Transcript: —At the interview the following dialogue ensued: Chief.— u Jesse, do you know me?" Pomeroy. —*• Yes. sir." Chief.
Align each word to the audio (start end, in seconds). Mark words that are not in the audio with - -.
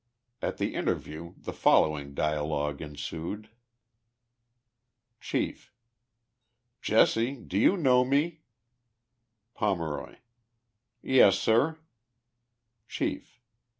—At 0.47 0.57
the 0.57 0.73
interview 0.73 1.35
the 1.37 1.53
following 1.53 2.15
dialogue 2.15 2.81
ensued: 2.81 3.51
Chief.— 5.19 5.71
u 5.71 5.71
Jesse, 6.81 7.35
do 7.35 7.55
you 7.55 7.77
know 7.77 8.03
me?" 8.03 8.41
Pomeroy. 9.53 10.13
—*• 10.13 10.17
Yes. 11.03 11.37
sir." 11.37 11.77
Chief. 12.87 13.39